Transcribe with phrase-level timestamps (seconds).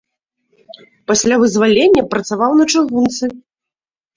[1.11, 3.25] Пасля вызвалення працаваў на чыгунцы.